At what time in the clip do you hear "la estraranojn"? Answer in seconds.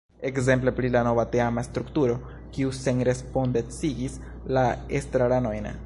4.59-5.75